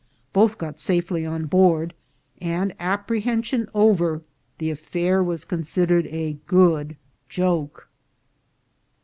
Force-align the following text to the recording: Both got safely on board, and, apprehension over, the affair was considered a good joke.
Both 0.33 0.57
got 0.57 0.79
safely 0.79 1.27
on 1.27 1.45
board, 1.45 1.93
and, 2.41 2.73
apprehension 2.79 3.69
over, 3.75 4.23
the 4.57 4.71
affair 4.71 5.21
was 5.23 5.45
considered 5.45 6.07
a 6.07 6.37
good 6.47 6.97
joke. 7.29 7.87